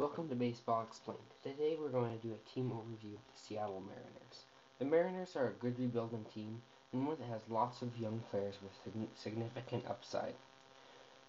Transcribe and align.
Welcome 0.00 0.30
to 0.30 0.34
Baseball 0.34 0.86
Explained. 0.88 1.20
Today 1.42 1.76
we're 1.78 1.90
going 1.90 2.18
to 2.18 2.26
do 2.26 2.32
a 2.32 2.54
team 2.54 2.70
overview 2.70 3.12
of 3.12 3.20
the 3.20 3.38
Seattle 3.38 3.82
Mariners. 3.86 4.44
The 4.78 4.86
Mariners 4.86 5.36
are 5.36 5.48
a 5.48 5.62
good 5.62 5.78
rebuilding 5.78 6.24
team 6.34 6.62
and 6.90 7.06
one 7.06 7.18
that 7.18 7.28
has 7.28 7.42
lots 7.50 7.82
of 7.82 7.98
young 7.98 8.22
players 8.30 8.54
with 8.62 8.72
significant 9.14 9.84
upside. 9.86 10.32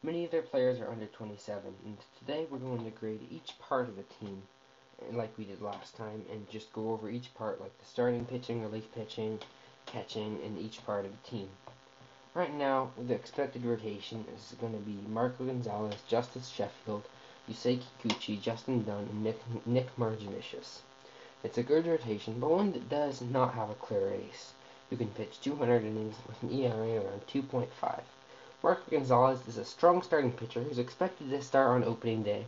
Many 0.01 0.23
of 0.23 0.31
their 0.31 0.41
players 0.41 0.79
are 0.79 0.89
under 0.89 1.07
27, 1.07 1.73
and 1.83 1.97
today 2.17 2.47
we're 2.49 2.59
going 2.59 2.85
to 2.85 2.91
grade 2.91 3.27
each 3.29 3.59
part 3.59 3.89
of 3.89 3.97
the 3.97 4.03
team 4.03 4.43
eh, 5.01 5.17
like 5.17 5.37
we 5.37 5.43
did 5.43 5.61
last 5.61 5.97
time 5.97 6.23
and 6.31 6.49
just 6.49 6.71
go 6.71 6.93
over 6.93 7.09
each 7.09 7.35
part 7.35 7.59
like 7.59 7.77
the 7.77 7.85
starting 7.85 8.23
pitching, 8.23 8.61
relief 8.61 8.85
pitching, 8.95 9.39
catching, 9.85 10.39
and 10.45 10.57
each 10.57 10.85
part 10.85 11.03
of 11.03 11.11
the 11.11 11.29
team. 11.29 11.49
Right 12.33 12.53
now, 12.53 12.91
the 12.97 13.15
expected 13.15 13.65
rotation 13.65 14.23
is 14.33 14.55
going 14.61 14.71
to 14.71 14.79
be 14.79 14.97
Marco 15.09 15.43
Gonzalez, 15.43 15.97
Justus 16.07 16.47
Sheffield, 16.47 17.03
Yusei 17.51 17.81
Kikuchi, 18.01 18.41
Justin 18.41 18.85
Dunn, 18.85 19.09
and 19.11 19.23
Nick, 19.25 19.41
Nick 19.65 19.97
Margevicius. 19.97 20.83
It's 21.43 21.57
a 21.57 21.63
good 21.63 21.85
rotation, 21.85 22.39
but 22.39 22.49
one 22.49 22.71
that 22.71 22.87
does 22.87 23.21
not 23.21 23.55
have 23.55 23.69
a 23.69 23.73
clear 23.73 24.09
ace, 24.09 24.53
who 24.89 24.95
can 24.95 25.09
pitch 25.09 25.41
200 25.41 25.83
innings 25.83 26.15
with 26.25 26.41
an 26.43 26.53
ERA 26.53 27.01
around 27.01 27.27
2.5. 27.27 28.03
Marco 28.63 28.89
Gonzalez 28.89 29.45
is 29.49 29.57
a 29.57 29.65
strong 29.65 30.01
starting 30.01 30.31
pitcher 30.31 30.61
who's 30.63 30.79
expected 30.79 31.29
to 31.29 31.41
start 31.41 31.71
on 31.71 31.83
opening 31.83 32.23
day, 32.23 32.45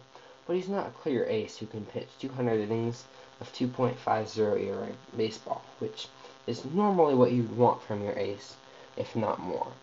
but 0.48 0.56
he's 0.56 0.70
not 0.70 0.88
a 0.88 0.92
clear 0.92 1.26
ace 1.26 1.58
who 1.58 1.66
can 1.66 1.86
pitch 1.86 2.08
200 2.20 2.62
innings 2.62 3.04
of 3.42 3.52
2.50 3.52 4.62
ERA 4.62 4.94
baseball, 5.18 5.64
which 5.80 6.08
is 6.48 6.64
normally 6.64 7.14
what 7.14 7.34
you'd 7.34 7.58
want 7.58 7.82
from 7.82 8.02
your 8.04 8.18
ace, 8.18 8.56
if 8.96 9.18
not 9.18 9.40
more. 9.40 9.74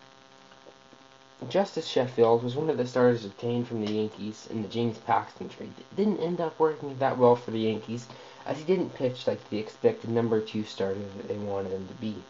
Justus 1.49 1.87
Sheffield 1.87 2.43
was 2.43 2.55
one 2.55 2.69
of 2.69 2.77
the 2.77 2.85
starters 2.85 3.25
obtained 3.25 3.67
from 3.67 3.83
the 3.83 3.91
Yankees 3.91 4.47
in 4.51 4.61
the 4.61 4.67
James 4.67 4.99
Paxton 4.99 5.49
trade. 5.49 5.73
It 5.79 5.95
didn't 5.95 6.19
end 6.19 6.39
up 6.39 6.59
working 6.59 6.99
that 6.99 7.17
well 7.17 7.35
for 7.35 7.49
the 7.49 7.61
Yankees, 7.61 8.05
as 8.45 8.59
he 8.59 8.63
didn't 8.63 8.93
pitch 8.93 9.25
like 9.25 9.49
the 9.49 9.57
expected 9.57 10.11
number 10.11 10.39
two 10.39 10.63
starter 10.63 11.01
that 11.17 11.27
they 11.27 11.37
wanted 11.37 11.71
him 11.71 11.87
to 11.87 11.95
be. 11.95 12.21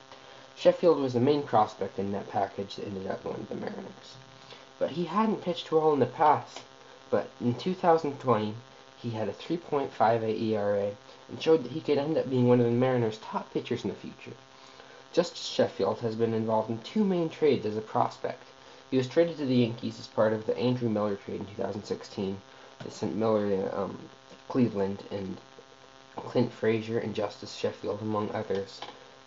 Sheffield 0.55 0.97
was 0.97 1.11
the 1.11 1.19
main 1.19 1.43
prospect 1.43 1.99
in 1.99 2.13
that 2.13 2.29
package 2.29 2.77
that 2.77 2.85
ended 2.85 3.05
up 3.05 3.21
going 3.21 3.45
to 3.45 3.49
the 3.53 3.59
Mariners. 3.59 4.15
But 4.79 4.91
he 4.91 5.03
hadn't 5.03 5.41
pitched 5.41 5.73
well 5.73 5.91
in 5.91 5.99
the 5.99 6.05
past. 6.05 6.61
But 7.09 7.27
in 7.41 7.55
2020, 7.55 8.55
he 8.97 9.09
had 9.09 9.27
a 9.27 9.33
3.58 9.33 10.41
ERA 10.41 10.91
and 11.27 11.41
showed 11.41 11.65
that 11.65 11.73
he 11.73 11.81
could 11.81 11.97
end 11.97 12.17
up 12.17 12.29
being 12.29 12.47
one 12.47 12.61
of 12.61 12.65
the 12.65 12.71
Mariners' 12.71 13.17
top 13.17 13.51
pitchers 13.51 13.83
in 13.83 13.89
the 13.89 13.95
future. 13.97 14.37
Justus 15.11 15.43
Sheffield 15.43 15.99
has 15.99 16.15
been 16.15 16.33
involved 16.33 16.69
in 16.69 16.79
two 16.79 17.03
main 17.03 17.27
trades 17.29 17.65
as 17.65 17.75
a 17.75 17.81
prospect. 17.81 18.43
He 18.91 18.97
was 18.97 19.07
traded 19.07 19.37
to 19.37 19.45
the 19.45 19.55
Yankees 19.55 19.97
as 19.99 20.07
part 20.07 20.33
of 20.33 20.45
the 20.45 20.57
Andrew 20.57 20.89
Miller 20.89 21.15
trade 21.15 21.39
in 21.39 21.47
2016. 21.47 22.41
They 22.83 22.89
sent 22.89 23.15
Miller 23.15 23.49
to 23.49 23.79
um, 23.79 24.09
Cleveland 24.49 25.05
and 25.09 25.39
Clint 26.17 26.51
Frazier 26.51 26.99
and 26.99 27.15
Justus 27.15 27.53
Sheffield, 27.53 28.01
among 28.01 28.31
others, 28.31 28.81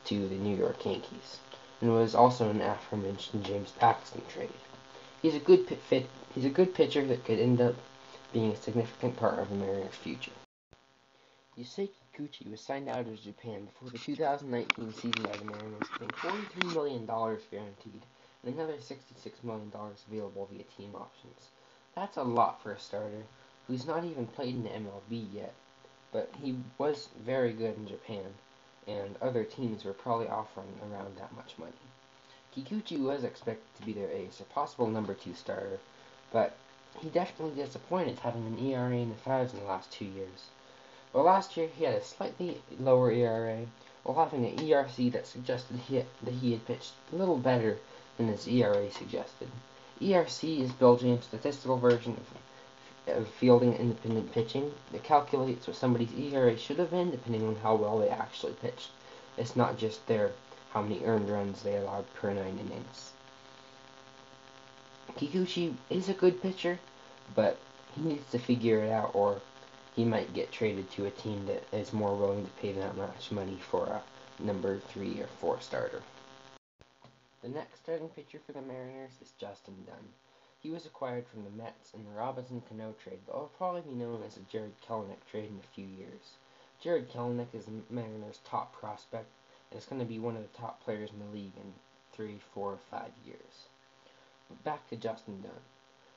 to 0.05 0.29
the 0.29 0.35
New 0.35 0.55
York 0.55 0.85
Yankees, 0.85 1.39
and 1.81 1.95
was 1.95 2.15
also 2.15 2.51
an 2.51 2.61
aforementioned 2.61 3.43
James 3.43 3.71
Paxton 3.71 4.21
trade. 4.29 4.53
He's 5.23 5.35
a 5.35 5.39
good 5.39 5.67
fit. 5.67 6.11
He's 6.35 6.45
a 6.45 6.51
good 6.51 6.75
pitcher 6.75 7.03
that 7.07 7.25
could 7.25 7.39
end 7.39 7.63
up 7.63 7.75
being 8.35 8.53
a 8.53 8.57
significant 8.57 9.17
part 9.17 9.39
of 9.39 9.49
the 9.49 9.55
Mariners' 9.55 9.95
future. 9.95 10.33
Yusei 11.59 11.89
Kikuchi 11.89 12.51
was 12.51 12.61
signed 12.61 12.91
out 12.91 13.07
of 13.07 13.23
Japan 13.23 13.65
before 13.65 13.89
the 13.89 13.97
2019 13.97 14.93
season 14.93 15.25
by 15.25 15.33
the 15.33 15.45
Mariners, 15.47 15.89
getting 15.99 16.13
$43 16.13 16.75
million 16.75 17.07
guaranteed 17.07 18.03
and 18.45 18.55
another 18.55 18.75
$66 18.75 19.43
million 19.43 19.73
available 20.09 20.49
via 20.53 20.65
team 20.77 20.95
options. 20.95 21.49
That's 21.95 22.17
a 22.17 22.23
lot 22.23 22.63
for 22.63 22.73
a 22.73 22.79
starter 22.79 23.23
who's 23.67 23.87
not 23.87 24.05
even 24.05 24.27
played 24.27 24.55
in 24.55 24.65
the 24.65 24.71
MLB 24.71 25.27
yet, 25.33 25.55
but 26.13 26.31
he 26.43 26.57
was 26.77 27.09
very 27.25 27.53
good 27.53 27.77
in 27.77 27.87
Japan, 27.87 28.35
and 28.87 29.17
other 29.23 29.45
teams 29.45 29.85
were 29.85 29.93
probably 29.93 30.29
offering 30.29 30.69
around 30.83 31.17
that 31.17 31.35
much 31.35 31.55
money. 31.59 31.73
Kikuchi 32.55 33.01
was 33.01 33.25
expected 33.25 33.65
to 33.79 33.87
be 33.87 33.93
their 33.93 34.11
ace, 34.11 34.41
a 34.41 34.45
possible 34.45 34.89
number 34.89 35.15
two 35.15 35.35
starter, 35.35 35.81
but 36.31 36.55
he 37.01 37.09
definitely 37.09 37.63
disappointed 37.63 38.19
having 38.19 38.47
an 38.47 38.59
ERA 38.59 38.93
in 38.97 39.09
the 39.09 39.17
fives 39.17 39.55
in 39.55 39.61
the 39.61 39.67
last 39.67 39.91
two 39.91 40.05
years. 40.05 40.51
Well, 41.13 41.25
last 41.25 41.57
year 41.57 41.69
he 41.75 41.85
had 41.85 41.95
a 41.95 42.05
slightly 42.05 42.61
lower 42.79 43.11
ERA, 43.11 43.67
while 44.03 44.25
having 44.25 44.45
an 44.45 44.57
ERC 44.59 45.13
that 45.13 45.27
suggested 45.27 45.79
he 45.89 45.97
had, 45.97 46.07
that 46.23 46.35
he 46.35 46.53
had 46.53 46.67
pitched 46.67 46.93
a 47.13 47.17
little 47.17 47.39
better 47.39 47.79
than 48.17 48.29
his 48.29 48.47
ERA 48.47 48.91
suggested. 48.91 49.49
ERC 50.01 50.61
is 50.61 51.01
James' 51.01 51.25
statistical 51.25 51.79
version 51.79 52.17
of, 53.07 53.17
of 53.17 53.29
fielding 53.29 53.75
independent 53.75 54.33
pitching. 54.33 54.73
It 54.93 55.03
calculates 55.03 55.67
what 55.67 55.77
somebody's 55.77 56.13
ERA 56.13 56.57
should 56.57 56.79
have 56.79 56.91
been 56.91 57.11
depending 57.11 57.47
on 57.47 57.57
how 57.57 57.77
well 57.77 57.99
they 57.99 58.09
actually 58.09 58.55
pitched. 58.55 58.91
It's 59.37 59.57
not 59.57 59.79
just 59.79 60.07
their 60.07 60.33
how 60.73 60.83
many 60.83 61.05
earned 61.05 61.31
runs 61.31 61.63
they 61.63 61.77
allowed 61.77 62.13
per 62.15 62.33
nine 62.33 62.59
innings. 62.59 63.13
Kikuchi 65.17 65.75
is 65.89 66.09
a 66.09 66.15
good 66.15 66.43
pitcher, 66.43 66.81
but 67.37 67.57
he 67.95 68.03
needs 68.03 68.29
to 68.33 68.39
figure 68.39 68.83
it 68.83 68.91
out 68.91 69.13
or 69.15 69.41
he 69.95 70.05
might 70.05 70.35
get 70.35 70.51
traded 70.51 70.91
to 70.91 71.07
a 71.07 71.11
team 71.11 71.47
that 71.47 71.63
is 71.73 71.93
more 71.93 72.17
willing 72.17 72.45
to 72.45 72.51
pay 72.61 72.73
that 72.73 72.97
much 72.97 73.31
money 73.31 73.59
for 73.71 73.87
a 73.87 74.43
number 74.43 74.81
three 74.89 75.21
or 75.21 75.29
four 75.41 75.61
starter. 75.61 76.03
The 77.45 77.51
next 77.51 77.81
starting 77.83 78.09
pitcher 78.09 78.41
for 78.47 78.53
the 78.53 78.63
Mariners 78.63 79.21
is 79.21 79.33
Justin 79.37 79.85
Dunn. 79.87 80.15
He 80.61 80.71
was 80.71 80.87
acquired 80.87 81.27
from 81.27 81.45
the 81.45 81.51
Mets 81.51 81.93
in 81.93 82.03
the 82.03 82.19
Robinson 82.19 82.63
Cano 82.67 82.95
trade, 82.95 83.19
but 83.27 83.35
will 83.35 83.51
probably 83.59 83.83
be 83.83 83.91
known 83.91 84.23
as 84.23 84.37
the 84.37 84.41
Jarred 84.51 84.73
Kelenic 84.81 85.27
trade 85.31 85.51
in 85.51 85.61
a 85.63 85.75
few 85.75 85.85
years. 85.85 86.39
Jarred 86.81 87.11
Kelenic 87.11 87.49
is 87.53 87.67
the 87.67 87.83
Mariners' 87.91 88.41
top 88.47 88.73
prospect 88.73 89.27
and 89.71 89.79
is 89.79 89.85
going 89.85 90.01
to 90.01 90.07
be 90.07 90.19
one 90.19 90.37
of 90.37 90.43
the 90.43 90.59
top 90.59 90.83
players 90.83 91.11
in 91.11 91.19
the 91.19 91.37
league 91.37 91.53
in 91.59 91.75
three, 92.15 92.41
four, 92.55 92.73
or 92.73 92.79
five 92.91 93.13
years. 93.27 93.69
But 94.49 94.65
back 94.65 94.89
to 94.89 94.97
Justin 94.97 95.43
Dunn. 95.43 95.61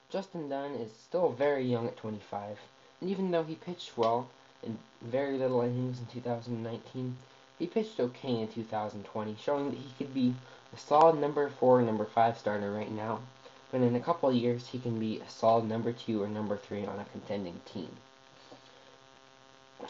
Justin 0.10 0.48
Dunn 0.48 0.76
is 0.76 0.94
still 0.94 1.34
very 1.34 1.66
young 1.66 1.88
at 1.88 1.98
25, 1.98 2.58
and 3.02 3.10
even 3.10 3.32
though 3.32 3.44
he 3.44 3.56
pitched 3.56 3.98
well 3.98 4.30
in 4.64 4.78
very 5.02 5.38
little 5.38 5.60
innings 5.60 6.00
in 6.00 6.06
2019, 6.06 7.18
he 7.60 7.66
pitched 7.66 8.00
okay 8.00 8.40
in 8.40 8.48
2020, 8.48 9.36
showing 9.42 9.72
that 9.72 9.80
he 9.80 9.92
could 9.98 10.14
be 10.14 10.36
a 10.74 10.78
solid 10.78 11.20
number 11.20 11.50
4 11.50 11.80
or 11.80 11.82
number 11.82 12.06
5 12.06 12.38
starter 12.38 12.72
right 12.72 12.92
now, 12.92 13.20
but 13.72 13.82
in 13.82 13.96
a 13.96 14.00
couple 14.00 14.30
of 14.30 14.36
years 14.36 14.68
he 14.68 14.80
can 14.80 15.00
be 15.00 15.20
a 15.20 15.30
solid 15.30 15.66
number 15.66 15.92
2 15.92 16.22
or 16.22 16.28
number 16.28 16.58
3 16.58 16.86
on 16.86 17.00
a 17.00 17.06
contending 17.06 17.62
team. 17.66 17.90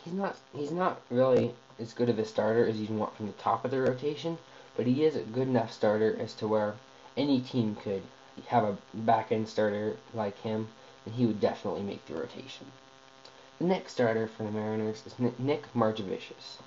He's 0.03 0.13
not 0.13 0.37
he's 0.53 0.71
not 0.71 1.01
really 1.09 1.55
as 1.79 1.93
good 1.93 2.09
of 2.09 2.19
a 2.19 2.25
starter 2.25 2.65
as 2.65 2.79
you'd 2.79 2.89
want 2.89 3.15
from 3.15 3.27
the 3.27 3.33
top 3.33 3.65
of 3.65 3.71
the 3.71 3.81
rotation, 3.81 4.37
but 4.75 4.85
he 4.85 5.03
is 5.03 5.15
a 5.15 5.21
good 5.21 5.47
enough 5.47 5.71
starter 5.71 6.15
as 6.19 6.33
to 6.35 6.47
where 6.47 6.75
any 7.15 7.41
team 7.41 7.75
could 7.75 8.03
have 8.47 8.63
a 8.63 8.77
back 8.93 9.31
end 9.31 9.49
starter 9.49 9.97
like 10.13 10.39
him, 10.41 10.67
and 11.05 11.15
he 11.15 11.25
would 11.25 11.41
definitely 11.41 11.81
make 11.81 12.05
the 12.05 12.13
rotation. 12.13 12.67
The 13.59 13.65
next 13.65 13.93
starter 13.93 14.27
for 14.27 14.43
the 14.43 14.51
Mariners 14.51 15.03
is 15.05 15.15
Nick 15.39 15.73
Margevicius. 15.73 16.59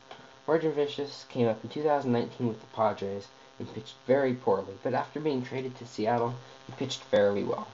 Margevicius 0.50 1.28
came 1.28 1.46
up 1.46 1.62
in 1.62 1.70
2019 1.70 2.48
with 2.48 2.60
the 2.60 2.66
Padres 2.74 3.28
and 3.60 3.72
pitched 3.72 3.94
very 4.04 4.34
poorly, 4.34 4.76
but 4.82 4.94
after 4.94 5.20
being 5.20 5.44
traded 5.44 5.76
to 5.76 5.86
Seattle, 5.86 6.34
he 6.66 6.72
pitched 6.72 7.04
fairly 7.04 7.44
well. 7.44 7.68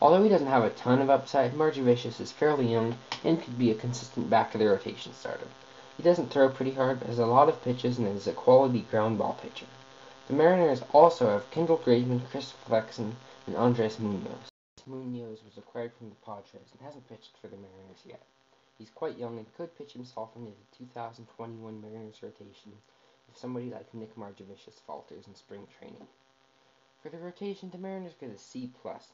Although 0.00 0.22
he 0.22 0.28
doesn't 0.28 0.46
have 0.46 0.62
a 0.62 0.70
ton 0.70 1.02
of 1.02 1.10
upside, 1.10 1.54
Margevicius 1.54 2.20
is 2.20 2.30
fairly 2.30 2.70
young 2.70 2.96
and 3.24 3.42
could 3.42 3.58
be 3.58 3.72
a 3.72 3.74
consistent 3.74 4.30
back 4.30 4.54
of 4.54 4.60
the 4.60 4.68
rotation 4.68 5.12
starter. 5.12 5.48
He 5.96 6.04
doesn't 6.04 6.30
throw 6.30 6.48
pretty 6.48 6.70
hard, 6.70 7.00
but 7.00 7.08
has 7.08 7.18
a 7.18 7.26
lot 7.26 7.48
of 7.48 7.64
pitches 7.64 7.98
and 7.98 8.06
is 8.06 8.28
a 8.28 8.32
quality 8.32 8.82
ground 8.82 9.18
ball 9.18 9.36
pitcher. 9.42 9.66
The 10.28 10.34
Mariners 10.34 10.82
also 10.92 11.30
have 11.30 11.50
Kendall 11.50 11.78
Graveman, 11.78 12.30
Chris 12.30 12.52
Flexen, 12.52 13.16
and 13.48 13.56
Andres 13.56 13.98
Munoz. 13.98 14.52
Munoz 14.86 15.42
was 15.44 15.58
acquired 15.58 15.94
from 15.94 16.10
the 16.10 16.16
Padres 16.24 16.70
and 16.70 16.80
hasn't 16.80 17.08
pitched 17.08 17.36
for 17.40 17.48
the 17.48 17.56
Mariners 17.56 18.04
yet. 18.06 18.22
He's 18.80 18.88
quite 18.88 19.18
young 19.18 19.36
and 19.36 19.54
could 19.58 19.76
pitch 19.76 19.92
himself 19.92 20.34
into 20.36 20.52
the 20.52 20.76
2021 20.78 21.82
Mariners 21.82 22.22
rotation 22.22 22.72
if 23.30 23.36
somebody 23.36 23.68
like 23.68 23.92
Nick 23.92 24.16
Margevicius 24.16 24.80
falters 24.86 25.26
in 25.26 25.34
spring 25.34 25.66
training. 25.78 26.06
For 27.02 27.10
the 27.10 27.18
rotation, 27.18 27.68
the 27.68 27.76
Mariners 27.76 28.14
get 28.18 28.30
a 28.30 28.38
C+, 28.38 28.70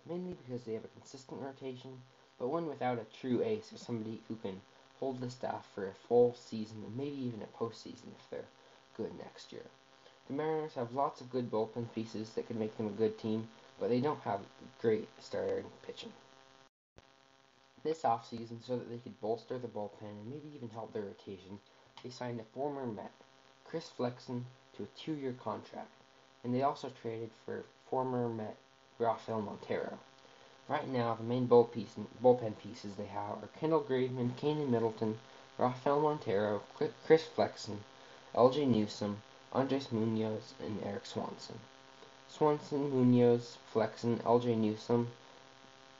mainly 0.09 0.35
because 0.35 0.63
they 0.63 0.75
have 0.75 0.85
a 0.85 0.99
consistent 1.01 1.41
rotation, 1.41 2.01
but 2.39 2.47
one 2.47 2.69
without 2.69 3.01
a 3.01 3.19
true 3.21 3.43
ace 3.43 3.73
or 3.73 3.79
somebody 3.79 4.23
who 4.29 4.37
can 4.37 4.61
hold 5.01 5.21
the 5.21 5.29
staff 5.29 5.69
for 5.75 5.89
a 5.89 5.95
full 5.95 6.37
season 6.37 6.85
and 6.87 6.97
maybe 6.97 7.17
even 7.17 7.43
a 7.43 7.59
postseason 7.59 8.15
if 8.17 8.31
they're 8.31 8.53
good 8.97 9.19
next 9.19 9.53
year. 9.53 9.67
The 10.29 10.35
Mariners 10.35 10.75
have 10.75 10.95
lots 10.95 11.21
of 11.21 11.33
good 11.33 11.51
bullpen 11.51 11.93
pieces 11.93 12.31
that 12.35 12.47
could 12.47 12.57
make 12.57 12.77
them 12.77 12.87
a 12.87 12.91
good 12.91 13.19
team, 13.19 13.49
but 13.81 13.89
they 13.89 14.01
don't 14.01 14.21
have 14.21 14.43
great 14.81 15.09
starting 15.19 15.65
pitching. 15.85 16.13
This 17.87 18.03
offseason, 18.03 18.67
so 18.67 18.77
that 18.77 18.91
they 18.91 18.99
could 18.99 19.21
bolster 19.21 19.59
the 19.59 19.69
bullpen 19.69 20.11
and 20.11 20.27
maybe 20.29 20.51
even 20.57 20.71
help 20.71 20.93
their 20.93 21.03
rotation, 21.03 21.61
they 22.03 22.11
signed 22.11 22.41
a 22.41 22.45
former 22.53 22.85
Met, 22.85 23.13
Chris 23.65 23.89
Flexen 23.91 24.45
to 24.77 24.83
a 24.83 24.99
two-year 24.99 25.37
contract, 25.41 25.93
and 26.43 26.53
they 26.53 26.63
also 26.63 26.91
traded 27.01 27.31
for 27.45 27.65
former 27.89 28.29
Met 28.29 28.57
Rafael 28.99 29.41
Montero. 29.41 30.01
Right 30.69 30.89
now, 30.89 31.15
the 31.15 31.23
main 31.23 31.47
bull 31.47 31.63
piece, 31.63 31.95
bullpen 32.21 32.59
pieces 32.59 32.97
they 32.97 33.07
have 33.07 33.41
are 33.41 33.51
Kendall 33.61 33.83
Graveman, 33.83 34.35
Keynan 34.35 34.69
Middleton, 34.69 35.21
Rafael 35.57 36.01
Montero, 36.01 36.63
Chris 37.07 37.29
Flexen, 37.37 37.85
LJ 38.35 38.67
Newsome, 38.67 39.23
Andres 39.53 39.93
Munoz, 39.93 40.55
and 40.59 40.83
Erik 40.83 41.07
Swanson. 41.07 41.61
Swanson, 42.29 42.91
Munoz, 42.91 43.59
Flexen, 43.73 44.19
LJ 44.25 44.57
Newsome, 44.57 45.13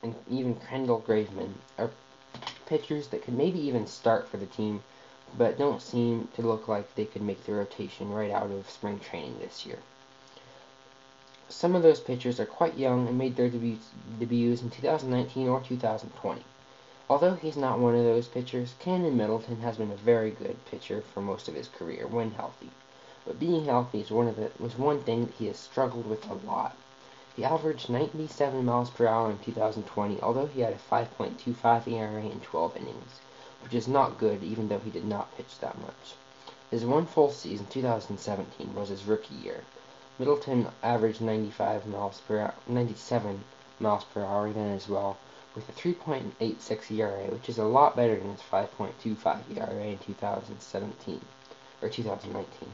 and 0.03 0.15
even 0.29 0.55
Kendall 0.55 1.01
Graveman 1.01 1.53
are 1.77 1.91
pitchers 2.65 3.07
that 3.07 3.23
could 3.23 3.33
maybe 3.33 3.59
even 3.59 3.87
start 3.87 4.27
for 4.27 4.37
the 4.37 4.45
team, 4.45 4.83
but 5.37 5.57
don't 5.57 5.81
seem 5.81 6.27
to 6.35 6.41
look 6.41 6.67
like 6.67 6.93
they 6.95 7.05
could 7.05 7.21
make 7.21 7.45
the 7.45 7.53
rotation 7.53 8.11
right 8.11 8.31
out 8.31 8.51
of 8.51 8.69
spring 8.69 8.99
training 8.99 9.39
this 9.39 9.65
year. 9.65 9.79
Some 11.49 11.75
of 11.75 11.81
those 11.81 12.01
pitchers 12.01 12.39
are 12.39 12.45
quite 12.45 12.77
young 12.77 13.07
and 13.07 13.17
made 13.17 13.35
their 13.35 13.49
debuts, 13.49 13.87
debuts 14.19 14.61
in 14.61 14.69
2019 14.69 15.47
or 15.47 15.61
2020. 15.61 16.43
Although 17.09 17.35
he's 17.35 17.55
not 17.55 17.79
one 17.79 17.95
of 17.95 18.03
those 18.03 18.27
pitchers, 18.27 18.75
Keynan 18.79 19.15
Middleton 19.15 19.61
has 19.61 19.77
been 19.77 19.91
a 19.91 19.95
very 19.95 20.29
good 20.29 20.63
pitcher 20.65 21.01
for 21.01 21.21
most 21.21 21.47
of 21.47 21.55
his 21.55 21.69
career 21.69 22.05
when 22.05 22.31
healthy. 22.31 22.69
But 23.25 23.39
being 23.39 23.63
healthy 23.63 24.01
is 24.01 24.11
one 24.11 24.27
of 24.27 24.35
the, 24.35 24.51
was 24.59 24.77
one 24.77 25.01
thing 25.03 25.25
that 25.25 25.35
he 25.35 25.47
has 25.47 25.57
struggled 25.57 26.05
with 26.05 26.29
a 26.29 26.33
lot. 26.33 26.75
He 27.37 27.45
averaged 27.45 27.87
97 27.87 28.65
miles 28.65 28.89
per 28.89 29.05
hour 29.05 29.29
in 29.29 29.37
2020, 29.37 30.19
although 30.21 30.47
he 30.47 30.61
had 30.61 30.73
a 30.73 30.77
5.25 30.77 31.87
ERA 31.87 32.23
in 32.23 32.39
12 32.39 32.75
innings, 32.77 33.19
which 33.61 33.75
is 33.75 33.87
not 33.87 34.17
good 34.17 34.41
even 34.41 34.69
though 34.69 34.79
he 34.79 34.89
did 34.89 35.05
not 35.05 35.37
pitch 35.37 35.59
that 35.59 35.79
much. 35.79 36.15
His 36.71 36.83
one 36.83 37.05
full 37.05 37.29
season, 37.29 37.67
2017, 37.67 38.73
was 38.73 38.89
his 38.89 39.05
rookie 39.05 39.35
year. 39.35 39.65
Middleton 40.17 40.69
averaged 40.81 41.21
95 41.21 41.85
miles 41.85 42.21
per 42.21 42.39
hour, 42.39 42.55
97 42.65 43.43
miles 43.79 44.03
per 44.05 44.25
hour 44.25 44.51
then 44.51 44.73
as 44.73 44.89
well, 44.89 45.17
with 45.53 45.69
a 45.69 45.73
3.86 45.73 46.89
ERA, 46.89 47.25
which 47.27 47.49
is 47.49 47.59
a 47.59 47.65
lot 47.65 47.95
better 47.95 48.15
than 48.15 48.31
his 48.31 48.41
5.25 48.41 49.55
ERA 49.55 49.85
in 49.85 49.99
2017 49.99 51.21
or 51.83 51.89
2019. 51.89 52.71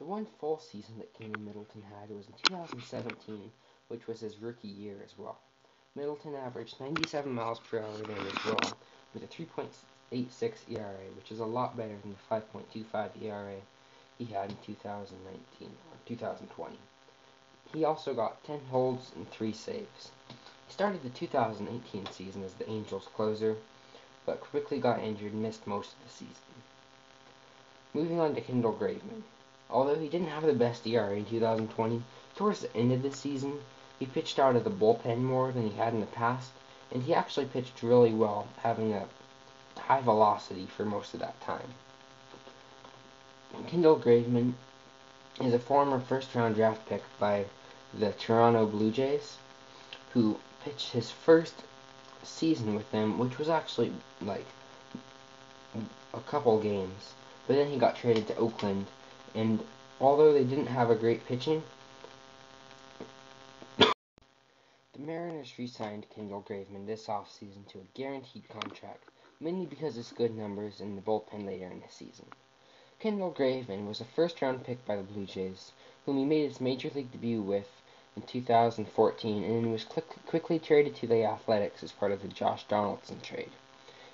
The 0.00 0.06
one 0.06 0.24
full 0.24 0.58
season 0.58 0.96
that 0.96 1.12
Keynan 1.12 1.44
Middleton 1.44 1.82
had 1.82 2.08
was 2.08 2.26
in 2.26 2.32
2017, 2.44 3.52
which 3.88 4.06
was 4.06 4.20
his 4.20 4.38
rookie 4.38 4.66
year 4.66 4.96
as 5.04 5.18
well. 5.18 5.36
Middleton 5.94 6.34
averaged 6.34 6.80
97 6.80 7.30
miles 7.30 7.60
per 7.60 7.80
hour 7.80 7.92
then 7.98 8.26
as 8.26 8.44
well, 8.46 8.78
with 9.12 9.22
a 9.22 9.26
3.86 9.26 10.70
ERA, 10.70 11.04
which 11.14 11.30
is 11.30 11.40
a 11.40 11.44
lot 11.44 11.76
better 11.76 11.98
than 11.98 12.12
the 12.12 12.34
5.25 12.34 13.10
ERA 13.20 13.56
he 14.16 14.24
had 14.24 14.48
in 14.48 14.56
2019 14.64 15.68
or 15.68 15.98
2020. 16.06 16.78
He 17.70 17.84
also 17.84 18.14
got 18.14 18.42
10 18.44 18.58
holds 18.70 19.12
and 19.14 19.30
3 19.30 19.52
saves. 19.52 20.12
He 20.66 20.72
started 20.72 21.02
the 21.02 21.10
2018 21.10 22.06
season 22.06 22.42
as 22.42 22.54
the 22.54 22.70
Angels 22.70 23.06
closer, 23.14 23.54
but 24.24 24.40
quickly 24.40 24.80
got 24.80 25.02
injured 25.02 25.34
and 25.34 25.42
missed 25.42 25.66
most 25.66 25.92
of 25.92 26.04
the 26.04 26.10
season. 26.10 26.62
Moving 27.92 28.18
on 28.18 28.34
to 28.34 28.40
Kendall 28.40 28.72
Graveman. 28.72 29.24
Although 29.72 29.94
he 30.00 30.08
didn't 30.08 30.30
have 30.30 30.42
the 30.42 30.52
best 30.52 30.84
ERA 30.84 31.14
in 31.14 31.26
2020, 31.26 32.02
towards 32.34 32.58
the 32.60 32.76
end 32.76 32.90
of 32.92 33.02
the 33.02 33.12
season, 33.12 33.62
he 34.00 34.06
pitched 34.06 34.40
out 34.40 34.56
of 34.56 34.64
the 34.64 34.70
bullpen 34.70 35.22
more 35.22 35.52
than 35.52 35.70
he 35.70 35.76
had 35.76 35.94
in 35.94 36.00
the 36.00 36.06
past, 36.06 36.50
and 36.90 37.04
he 37.04 37.14
actually 37.14 37.46
pitched 37.46 37.80
really 37.80 38.12
well, 38.12 38.48
having 38.64 38.92
a 38.92 39.06
high 39.78 40.00
velocity 40.00 40.66
for 40.66 40.84
most 40.84 41.14
of 41.14 41.20
that 41.20 41.40
time. 41.40 41.74
Kendall 43.68 43.96
Graveman 43.96 44.54
is 45.40 45.54
a 45.54 45.58
former 45.60 46.00
first 46.00 46.34
round 46.34 46.56
draft 46.56 46.84
pick 46.88 47.04
by 47.20 47.44
the 47.94 48.10
Toronto 48.12 48.66
Blue 48.66 48.90
Jays, 48.90 49.36
who 50.14 50.40
pitched 50.64 50.90
his 50.90 51.12
first 51.12 51.62
season 52.24 52.74
with 52.74 52.90
them, 52.90 53.18
which 53.18 53.38
was 53.38 53.48
actually 53.48 53.92
like 54.20 54.46
a 56.12 56.20
couple 56.22 56.58
games. 56.58 57.14
But 57.46 57.54
then 57.54 57.70
he 57.70 57.78
got 57.78 57.94
traded 57.94 58.26
to 58.26 58.36
Oakland, 58.36 58.86
and 59.34 59.62
although 60.00 60.32
they 60.32 60.44
didn't 60.44 60.66
have 60.66 60.90
a 60.90 60.94
great 60.94 61.24
pitching, 61.26 61.62
the 63.78 63.92
Mariners 64.98 65.54
re-signed 65.58 66.06
Kendall 66.14 66.44
Graveman 66.48 66.86
this 66.86 67.06
offseason 67.06 67.66
to 67.68 67.78
a 67.78 67.86
guaranteed 67.94 68.48
contract, 68.48 69.04
mainly 69.40 69.66
because 69.66 69.96
of 69.96 70.04
his 70.04 70.12
good 70.12 70.36
numbers 70.36 70.80
in 70.80 70.96
the 70.96 71.02
bullpen 71.02 71.46
later 71.46 71.66
in 71.66 71.80
the 71.80 71.88
season. 71.88 72.26
Kendall 72.98 73.32
Graveman 73.32 73.86
was 73.86 74.00
a 74.00 74.04
first-round 74.04 74.64
pick 74.64 74.84
by 74.84 74.96
the 74.96 75.02
Blue 75.02 75.24
Jays, 75.24 75.72
whom 76.04 76.18
he 76.18 76.24
made 76.24 76.48
his 76.48 76.60
major 76.60 76.90
league 76.94 77.10
debut 77.12 77.40
with 77.40 77.80
in 78.16 78.22
2014 78.22 79.44
and 79.44 79.72
was 79.72 79.84
quickly 79.84 80.58
traded 80.58 80.96
to 80.96 81.06
the 81.06 81.24
Athletics 81.24 81.82
as 81.82 81.92
part 81.92 82.12
of 82.12 82.22
the 82.22 82.28
Josh 82.28 82.66
Donaldson 82.68 83.20
trade. 83.20 83.52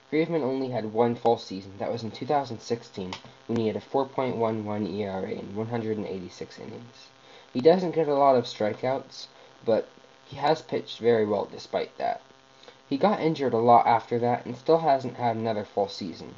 Graveman 0.08 0.44
only 0.44 0.68
had 0.68 0.92
one 0.92 1.16
full 1.16 1.36
season, 1.36 1.78
that 1.78 1.90
was 1.90 2.04
in 2.04 2.12
2016, 2.12 3.12
when 3.48 3.58
he 3.58 3.66
had 3.66 3.74
a 3.74 3.80
4.11 3.80 4.94
ERA 5.00 5.30
in 5.30 5.56
186 5.56 6.58
innings. 6.60 7.08
He 7.52 7.60
doesn't 7.60 7.90
get 7.90 8.06
a 8.06 8.14
lot 8.14 8.36
of 8.36 8.44
strikeouts, 8.44 9.26
but 9.64 9.88
he 10.24 10.36
has 10.36 10.62
pitched 10.62 11.00
very 11.00 11.26
well 11.26 11.46
despite 11.46 11.98
that. 11.98 12.20
He 12.88 12.96
got 12.98 13.20
injured 13.20 13.52
a 13.52 13.58
lot 13.58 13.84
after 13.88 14.16
that 14.20 14.46
and 14.46 14.56
still 14.56 14.78
hasn't 14.78 15.16
had 15.16 15.34
another 15.34 15.64
full 15.64 15.88
season, 15.88 16.36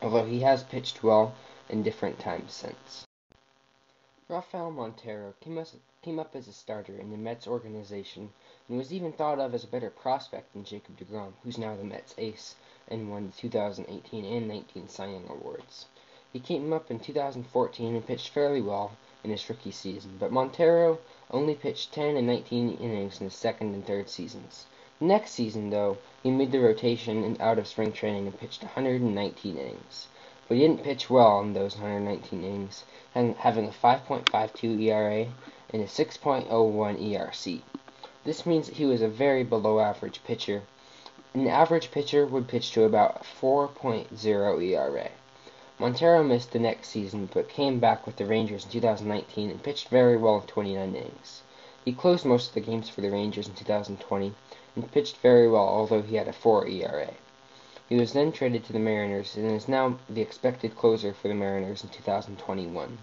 although 0.00 0.24
he 0.24 0.40
has 0.40 0.62
pitched 0.62 1.02
well 1.02 1.34
in 1.68 1.82
different 1.82 2.20
times 2.20 2.52
since. 2.52 3.04
Rafael 4.26 4.70
Montero 4.70 5.34
came, 5.38 6.18
up 6.18 6.34
as 6.34 6.48
a 6.48 6.52
starter 6.54 6.96
in 6.98 7.10
the 7.10 7.18
Mets 7.18 7.46
organization 7.46 8.32
and 8.70 8.78
was 8.78 8.90
even 8.90 9.12
thought 9.12 9.38
of 9.38 9.52
as 9.52 9.64
a 9.64 9.66
better 9.66 9.90
prospect 9.90 10.54
than 10.54 10.64
Jacob 10.64 10.96
DeGrom, 10.96 11.34
who's 11.42 11.58
now 11.58 11.76
the 11.76 11.84
Mets 11.84 12.14
ace 12.16 12.54
and 12.88 13.10
won 13.10 13.26
the 13.26 13.36
2018 13.36 14.24
and 14.24 14.48
19 14.48 14.88
Cy 14.88 15.08
Young 15.08 15.28
awards. 15.28 15.84
He 16.32 16.40
came 16.40 16.72
up 16.72 16.90
in 16.90 17.00
2014 17.00 17.94
and 17.94 18.06
pitched 18.06 18.30
fairly 18.30 18.62
well 18.62 18.92
in 19.22 19.28
his 19.28 19.46
rookie 19.50 19.70
season, 19.70 20.16
but 20.18 20.32
Montero 20.32 21.00
only 21.30 21.54
pitched 21.54 21.92
10 21.92 22.16
and 22.16 22.26
19 22.26 22.78
innings 22.78 23.20
in 23.20 23.26
his 23.26 23.34
second 23.34 23.74
and 23.74 23.86
third 23.86 24.08
seasons. 24.08 24.64
Next 25.00 25.32
season, 25.32 25.68
though, 25.68 25.98
he 26.22 26.30
made 26.30 26.50
the 26.50 26.60
rotation 26.60 27.24
and 27.24 27.38
out 27.42 27.58
of 27.58 27.68
spring 27.68 27.92
training 27.92 28.26
and 28.26 28.38
pitched 28.38 28.62
119 28.62 29.58
innings 29.58 30.08
he 30.48 30.58
didn't 30.58 30.84
pitch 30.84 31.08
well 31.08 31.40
in 31.40 31.52
those 31.52 31.76
119 31.76 32.44
innings, 32.44 32.84
having 33.14 33.66
a 33.66 33.70
5.52 33.70 34.82
ERA 34.82 35.26
and 35.70 35.82
a 35.82 35.86
6.01 35.86 36.46
ERC. 36.48 37.62
This 38.24 38.46
means 38.46 38.68
he 38.68 38.84
was 38.84 39.02
a 39.02 39.08
very 39.08 39.42
below 39.42 39.80
average 39.80 40.22
pitcher. 40.24 40.62
An 41.34 41.48
average 41.48 41.90
pitcher 41.90 42.26
would 42.26 42.46
pitch 42.46 42.72
to 42.72 42.84
about 42.84 43.24
4.0 43.24 44.62
ERA. 44.62 45.10
Montero 45.78 46.22
missed 46.22 46.52
the 46.52 46.58
next 46.58 46.88
season, 46.88 47.28
but 47.32 47.48
came 47.48 47.80
back 47.80 48.06
with 48.06 48.16
the 48.16 48.24
Rangers 48.24 48.64
in 48.64 48.70
2019 48.70 49.50
and 49.50 49.62
pitched 49.62 49.88
very 49.88 50.16
well 50.16 50.36
in 50.36 50.46
29 50.46 50.94
innings. 50.94 51.42
He 51.84 51.92
closed 51.92 52.24
most 52.24 52.48
of 52.48 52.54
the 52.54 52.60
games 52.60 52.88
for 52.88 53.00
the 53.00 53.10
Rangers 53.10 53.48
in 53.48 53.54
2020 53.54 54.32
and 54.76 54.92
pitched 54.92 55.16
very 55.16 55.48
well, 55.50 55.68
although 55.68 56.02
he 56.02 56.16
had 56.16 56.28
a 56.28 56.32
4 56.32 56.68
ERA. 56.68 57.14
He 57.86 57.96
was 57.96 58.14
then 58.14 58.32
traded 58.32 58.64
to 58.64 58.72
the 58.72 58.78
Mariners 58.78 59.36
and 59.36 59.50
is 59.50 59.68
now 59.68 59.98
the 60.08 60.22
expected 60.22 60.74
closer 60.74 61.12
for 61.12 61.28
the 61.28 61.34
Mariners 61.34 61.84
in 61.84 61.90
2021. 61.90 62.96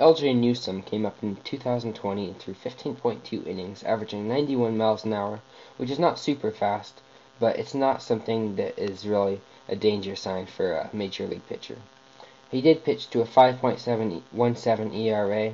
LJ 0.00 0.34
Newsome 0.34 0.82
came 0.82 1.06
up 1.06 1.22
in 1.22 1.36
2020 1.36 2.26
and 2.26 2.38
threw 2.40 2.54
15.2 2.54 3.46
innings, 3.46 3.84
averaging 3.84 4.26
91 4.26 4.76
miles 4.76 5.04
an 5.04 5.12
hour, 5.12 5.42
which 5.76 5.90
is 5.90 5.98
not 6.00 6.18
super 6.18 6.50
fast, 6.50 7.00
but 7.38 7.56
it's 7.56 7.72
not 7.72 8.02
something 8.02 8.56
that 8.56 8.76
is 8.76 9.06
really 9.06 9.40
a 9.68 9.76
danger 9.76 10.16
sign 10.16 10.46
for 10.46 10.72
a 10.72 10.90
major 10.92 11.28
league 11.28 11.46
pitcher. 11.46 11.78
He 12.50 12.60
did 12.60 12.82
pitch 12.82 13.10
to 13.10 13.20
a 13.20 13.26
5.17 13.26 14.94
ERA, 14.96 15.52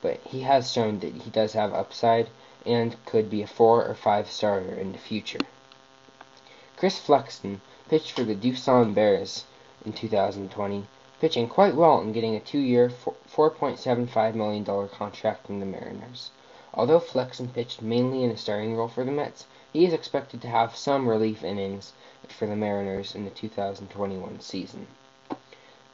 but 0.00 0.20
he 0.24 0.42
has 0.42 0.70
shown 0.70 1.00
that 1.00 1.14
he 1.14 1.30
does 1.30 1.54
have 1.54 1.74
upside 1.74 2.28
and 2.64 2.94
could 3.06 3.28
be 3.28 3.42
a 3.42 3.48
4 3.48 3.86
or 3.86 3.94
5 3.96 4.30
starter 4.30 4.72
in 4.72 4.92
the 4.92 4.98
future. 4.98 5.40
Chris 6.80 6.98
Flexen 6.98 7.60
pitched 7.90 8.12
for 8.12 8.24
the 8.24 8.34
Doosan 8.34 8.94
Bears 8.94 9.44
in 9.84 9.92
2020, 9.92 10.86
pitching 11.20 11.46
quite 11.46 11.74
well 11.74 11.98
and 11.98 12.14
getting 12.14 12.34
a 12.34 12.40
two-year, 12.40 12.88
$4.75 12.88 14.34
million 14.34 14.64
contract 14.88 15.46
from 15.46 15.60
the 15.60 15.66
Mariners. 15.66 16.30
Although 16.72 16.98
Flexen 16.98 17.48
pitched 17.48 17.82
mainly 17.82 18.24
in 18.24 18.30
a 18.30 18.36
starting 18.38 18.74
role 18.74 18.88
for 18.88 19.04
the 19.04 19.12
Mets, 19.12 19.44
he 19.74 19.84
is 19.84 19.92
expected 19.92 20.40
to 20.40 20.48
have 20.48 20.74
some 20.74 21.06
relief 21.06 21.44
innings 21.44 21.92
for 22.28 22.46
the 22.46 22.56
Mariners 22.56 23.14
in 23.14 23.24
the 23.24 23.30
2021 23.30 24.40
season. 24.40 24.86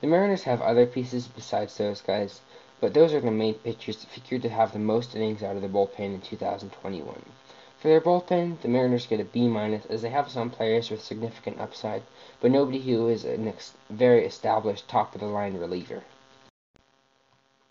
The 0.00 0.07
Mariners 0.07 0.45
have 0.45 0.62
other 0.62 0.87
pieces 0.87 1.26
besides 1.26 1.76
those 1.76 2.00
guys, 2.00 2.43
but 2.81 2.95
those 2.95 3.12
are 3.12 3.21
the 3.21 3.33
main 3.33 3.55
pitchers 3.55 4.05
figured 4.05 4.43
to 4.43 4.50
have 4.50 4.73
the 4.73 4.78
most 4.78 5.16
innings 5.16 5.43
out 5.43 5.57
of 5.57 5.62
the 5.62 5.69
bullpen 5.69 6.14
in 6.14 6.21
2021. 6.21 7.25
For 7.78 7.88
their 7.88 8.00
bullpen, 8.00 8.62
the 8.62 8.68
Mariners 8.68 9.06
get 9.06 9.21
a 9.21 9.25
B 9.25 9.49
minus 9.49 9.85
as 9.87 10.00
they 10.00 10.09
have 10.09 10.30
some 10.30 10.50
players 10.50 10.90
with 10.90 11.04
significant 11.04 11.61
upside, 11.61 12.04
but 12.40 12.50
nobody 12.50 12.80
who 12.80 13.09
is 13.09 13.26
a 13.26 13.37
very 13.90 14.25
established 14.25 14.88
top 14.88 15.14
of 15.14 15.21
the 15.21 15.26
line 15.26 15.59
reliever. 15.59 16.02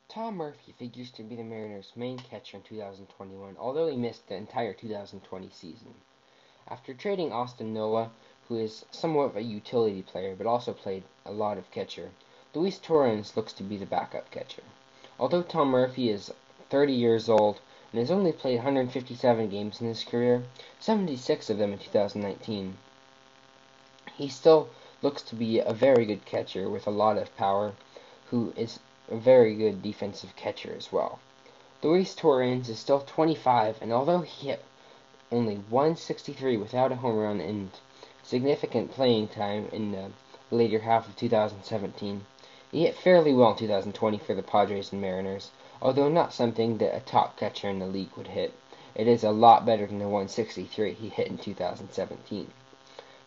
Tom 0.08 0.36
Murphy 0.36 0.74
figures 0.74 1.10
to 1.12 1.24
be 1.24 1.36
the 1.36 1.44
Mariners' 1.44 1.92
main 1.96 2.20
catcher 2.20 2.58
in 2.58 2.64
2021, 2.64 3.58
although 3.60 3.88
he 3.88 3.98
missed 3.98 4.28
the 4.28 4.36
entire 4.36 4.74
2020 4.74 5.50
season. 5.50 5.96
After 6.68 6.94
trading 6.94 7.32
Austin 7.34 7.74
Nola, 7.74 8.12
who 8.48 8.58
is 8.58 8.86
somewhat 8.92 9.32
of 9.32 9.38
a 9.38 9.42
utility 9.42 10.04
player 10.04 10.36
but 10.36 10.46
also 10.46 10.72
played 10.72 11.04
a 11.26 11.32
lot 11.32 11.58
of 11.58 11.72
catcher, 11.72 12.12
Luis 12.54 12.78
Torrens 12.78 13.36
looks 13.36 13.54
to 13.54 13.64
be 13.64 13.76
the 13.76 13.88
backup 13.88 14.30
catcher. 14.30 14.64
Although 15.20 15.42
Tom 15.42 15.70
Murphy 15.70 16.12
is 16.12 16.32
30 16.70 16.94
years 16.94 17.28
old 17.28 17.60
and 17.92 18.00
has 18.00 18.12
only 18.12 18.32
played 18.32 18.56
157 18.56 19.50
games 19.50 19.82
in 19.82 19.88
his 19.88 20.04
career, 20.04 20.44
76 20.80 21.50
of 21.50 21.58
them 21.58 21.74
in 21.74 21.80
2019, 21.80 22.78
he 24.16 24.28
still 24.28 24.70
looks 25.02 25.22
to 25.22 25.36
be 25.36 25.60
a 25.60 25.74
very 25.74 26.06
good 26.06 26.26
catcher 26.26 26.70
with 26.70 26.88
a 26.88 26.92
lot 26.92 27.18
of 27.18 27.36
power, 27.38 27.74
who 28.32 28.54
is 28.56 28.80
a 29.10 29.16
very 29.16 29.56
good 29.56 29.82
defensive 29.82 30.36
catcher 30.36 30.74
as 30.76 30.92
well. 30.92 31.20
Luis 31.84 32.16
Torrens 32.16 32.70
is 32.70 32.80
still 32.80 33.02
25, 33.02 33.82
and 33.82 33.94
although 33.94 34.22
he 34.22 34.48
hit 34.48 34.64
only 35.32 35.58
163 35.70 36.58
without 36.58 36.92
a 36.92 36.96
home 36.96 37.18
run 37.18 37.40
and 37.40 37.70
significant 38.24 38.92
playing 38.92 39.28
time 39.28 39.68
in 39.72 39.92
the 39.92 40.12
later 40.50 40.80
half 40.80 41.08
of 41.08 41.16
2017, 41.16 42.26
he 42.72 42.82
hit 42.82 42.96
fairly 42.96 43.34
well 43.34 43.52
in 43.52 43.58
2020 43.58 44.18
for 44.18 44.34
the 44.34 44.42
Padres 44.42 44.92
and 44.92 45.00
Mariners, 45.00 45.52
although 45.82 46.10
not 46.10 46.34
something 46.34 46.80
that 46.80 46.96
a 46.96 47.00
top 47.00 47.38
catcher 47.38 47.70
in 47.70 47.80
the 47.80 47.86
league 47.86 48.16
would 48.18 48.28
hit. 48.28 48.54
It 48.96 49.08
is 49.08 49.24
a 49.24 49.32
lot 49.32 49.66
better 49.66 49.86
than 49.86 50.00
the 50.00 50.06
163 50.06 50.94
he 50.94 51.10
hit 51.10 51.28
in 51.28 51.38
2017. 51.38 52.52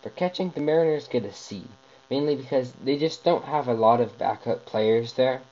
For 0.03 0.11
catching, 0.11 0.51
the 0.51 0.61
Mariners 0.61 1.09
get 1.09 1.25
a 1.25 1.33
C, 1.33 1.65
mainly 2.11 2.35
because 2.35 2.73
they 2.73 2.97
just 2.97 3.23
don't 3.23 3.45
have 3.45 3.69
a 3.69 3.75
lot 3.75 4.01
of 4.01 4.17
backup 4.17 4.65
players 4.65 5.13
there. 5.13 5.43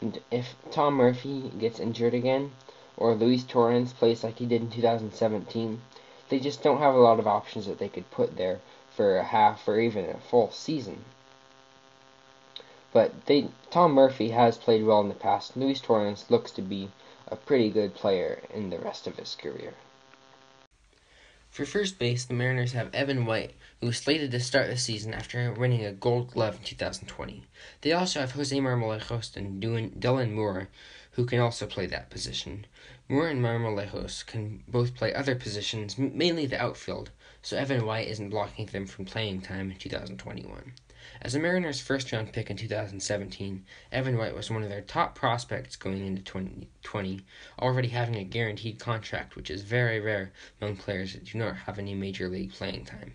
And 0.00 0.20
if 0.30 0.56
Tom 0.70 0.94
Murphy 0.94 1.52
gets 1.58 1.78
injured 1.78 2.14
again, 2.14 2.52
or 2.96 3.14
Luis 3.14 3.44
Torrens 3.44 3.92
plays 3.92 4.24
like 4.24 4.38
he 4.38 4.46
did 4.46 4.62
in 4.62 4.70
2017, 4.70 5.82
they 6.30 6.40
just 6.40 6.62
don't 6.62 6.78
have 6.78 6.94
a 6.94 7.00
lot 7.00 7.18
of 7.18 7.26
options 7.26 7.66
that 7.66 7.78
they 7.78 7.88
could 7.88 8.10
put 8.10 8.36
there 8.36 8.60
for 8.90 9.18
a 9.18 9.24
half 9.24 9.68
or 9.68 9.78
even 9.78 10.08
a 10.08 10.18
full 10.18 10.50
season. 10.50 11.04
But 12.96 13.26
they 13.26 13.48
Tom 13.70 13.92
Murphy 13.92 14.30
has 14.30 14.56
played 14.56 14.82
well 14.82 15.02
in 15.02 15.10
the 15.10 15.14
past. 15.14 15.54
Luis 15.54 15.82
Torrens 15.82 16.24
looks 16.30 16.50
to 16.52 16.62
be 16.62 16.92
a 17.28 17.36
pretty 17.36 17.68
good 17.68 17.94
player 17.94 18.40
in 18.48 18.70
the 18.70 18.78
rest 18.78 19.06
of 19.06 19.18
his 19.18 19.34
career. 19.34 19.74
For 21.50 21.66
first 21.66 21.98
base, 21.98 22.24
the 22.24 22.32
Mariners 22.32 22.72
have 22.72 22.94
Evan 22.94 23.26
White, 23.26 23.54
who 23.80 23.88
was 23.88 23.98
slated 23.98 24.30
to 24.30 24.40
start 24.40 24.70
the 24.70 24.78
season 24.78 25.12
after 25.12 25.52
winning 25.52 25.84
a 25.84 25.92
Gold 25.92 26.30
Glove 26.30 26.56
in 26.56 26.62
2020. 26.62 27.44
They 27.82 27.92
also 27.92 28.20
have 28.20 28.32
Jose 28.32 28.58
Marmolejos 28.58 29.36
and 29.36 29.62
Dylan 29.62 30.32
Moore, 30.32 30.70
who 31.10 31.26
can 31.26 31.38
also 31.38 31.66
play 31.66 31.84
that 31.84 32.08
position. 32.08 32.64
Moore 33.10 33.28
and 33.28 33.42
Marmolejos 33.42 34.24
can 34.24 34.64
both 34.68 34.94
play 34.94 35.12
other 35.12 35.34
positions, 35.34 35.98
mainly 35.98 36.46
the 36.46 36.58
outfield, 36.58 37.10
so 37.42 37.58
Evan 37.58 37.84
White 37.84 38.08
isn't 38.08 38.30
blocking 38.30 38.64
them 38.64 38.86
from 38.86 39.04
playing 39.04 39.42
time 39.42 39.70
in 39.70 39.76
2021. 39.76 40.72
As 41.22 41.34
a 41.34 41.38
Mariners 41.38 41.80
first 41.80 42.10
round 42.10 42.32
pick 42.32 42.50
in 42.50 42.56
2017, 42.56 43.64
Evan 43.92 44.18
White 44.18 44.34
was 44.34 44.50
one 44.50 44.62
of 44.62 44.68
their 44.68 44.80
top 44.80 45.14
prospects 45.14 45.76
going 45.76 46.06
into 46.06 46.22
2020, 46.22 47.20
already 47.60 47.88
having 47.88 48.16
a 48.16 48.24
guaranteed 48.24 48.78
contract, 48.78 49.36
which 49.36 49.50
is 49.50 49.62
very 49.62 50.00
rare 50.00 50.32
among 50.60 50.76
players 50.76 51.12
that 51.12 51.24
do 51.24 51.38
not 51.38 51.56
have 51.56 51.78
any 51.78 51.94
major 51.94 52.28
league 52.28 52.52
playing 52.52 52.84
time. 52.84 53.14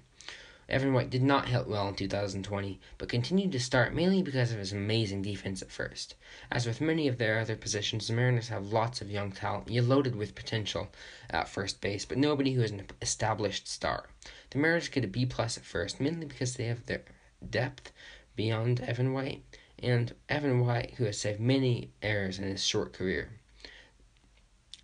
Evan 0.71 0.93
White 0.93 1.09
did 1.09 1.21
not 1.21 1.49
hit 1.49 1.67
well 1.67 1.89
in 1.89 1.95
2020, 1.95 2.79
but 2.97 3.09
continued 3.09 3.51
to 3.51 3.59
start 3.59 3.93
mainly 3.93 4.21
because 4.21 4.53
of 4.53 4.59
his 4.59 4.71
amazing 4.71 5.21
defense 5.21 5.61
at 5.61 5.69
first. 5.69 6.15
As 6.49 6.65
with 6.65 6.79
many 6.79 7.09
of 7.09 7.17
their 7.17 7.39
other 7.39 7.57
positions, 7.57 8.07
the 8.07 8.13
Mariners 8.13 8.47
have 8.47 8.71
lots 8.71 9.01
of 9.01 9.11
young 9.11 9.33
talent, 9.33 9.69
loaded 9.69 10.15
with 10.15 10.33
potential 10.33 10.87
at 11.29 11.49
first 11.49 11.81
base, 11.81 12.05
but 12.05 12.17
nobody 12.17 12.53
who 12.53 12.61
is 12.61 12.71
an 12.71 12.87
established 13.01 13.67
star. 13.67 14.07
The 14.51 14.59
Mariners 14.59 14.87
get 14.87 15.03
a 15.03 15.07
B 15.07 15.25
plus 15.25 15.57
at 15.57 15.65
first, 15.65 15.99
mainly 15.99 16.25
because 16.25 16.55
they 16.55 16.67
have 16.67 16.85
their 16.85 17.03
depth 17.49 17.91
beyond 18.35 18.79
Evan 18.81 19.13
White, 19.13 19.43
and 19.81 20.13
Evan 20.29 20.65
White, 20.65 20.95
who 20.95 21.05
has 21.05 21.17
saved 21.19 21.39
many 21.39 21.89
errors 22.01 22.37
in 22.37 22.45
his 22.45 22.63
short 22.63 22.93
career. 22.93 23.29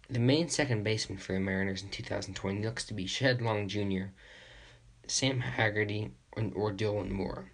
The 0.10 0.20
main 0.20 0.50
second 0.50 0.84
baseman 0.84 1.18
for 1.18 1.34
the 1.34 1.40
Mariners 1.40 1.84
in 1.84 1.90
2020 1.90 2.64
looks 2.64 2.86
to 2.86 2.94
be 2.94 3.06
Shed 3.06 3.42
Long 3.42 3.68
Jr., 3.68 4.06
Sam 5.06 5.42
Haggerty, 5.42 6.12
or 6.36 6.72
Dylan 6.72 7.12
Moore. 7.12 7.52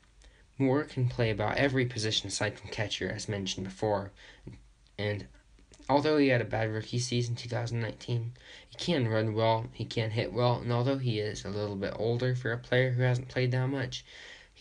Moore 0.58 0.84
can 0.84 1.10
play 1.10 1.32
about 1.32 1.58
every 1.58 1.86
position 1.86 2.28
aside 2.28 2.58
from 2.58 2.70
catcher, 2.70 3.10
as 3.10 3.28
mentioned 3.28 3.66
before, 3.66 4.12
and 4.98 5.26
although 5.90 6.18
he 6.18 6.28
had 6.28 6.42
a 6.42 6.46
bad 6.46 6.70
rookie 6.70 7.00
season 7.00 7.36
2019, 7.36 8.34
he 8.70 8.76
can 8.78 9.08
run 9.08 9.34
well, 9.34 9.66
he 9.74 9.84
can 9.84 10.12
hit 10.12 10.32
well, 10.32 10.60
and 10.60 10.72
although 10.72 10.98
he 10.98 11.20
is 11.20 11.44
a 11.44 11.50
little 11.50 11.76
bit 11.76 11.94
older 11.98 12.36
for 12.36 12.52
a 12.52 12.58
player 12.58 12.92
who 12.92 13.02
hasn't 13.02 13.30
played 13.30 13.52
that 13.52 13.68
much, 13.68 14.06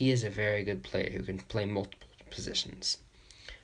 he 0.02 0.10
is 0.10 0.24
a 0.24 0.30
very 0.30 0.64
good 0.64 0.82
player 0.82 1.10
who 1.10 1.22
can 1.22 1.38
play 1.38 1.64
multiple 1.64 2.08
positions. 2.28 2.98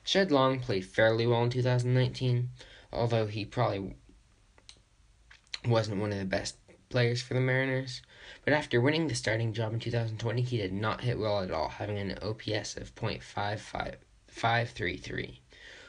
Shed 0.05 0.31
Long 0.31 0.61
played 0.61 0.85
fairly 0.85 1.27
well 1.27 1.43
in 1.43 1.49
2019, 1.49 2.51
although 2.93 3.27
he 3.27 3.43
probably 3.43 3.97
wasn't 5.67 5.99
one 5.99 6.13
of 6.13 6.17
the 6.17 6.23
best 6.23 6.55
players 6.87 7.21
for 7.21 7.33
the 7.33 7.41
Mariners. 7.41 8.01
But 8.45 8.53
after 8.53 8.79
winning 8.79 9.09
the 9.09 9.15
starting 9.15 9.51
job 9.51 9.73
in 9.73 9.81
2020, 9.81 10.41
he 10.43 10.55
did 10.55 10.71
not 10.71 11.01
hit 11.01 11.19
well 11.19 11.41
at 11.41 11.51
all, 11.51 11.67
having 11.67 11.97
an 11.97 12.17
OPS 12.21 12.77
of 12.77 12.95
.533. 12.95 15.39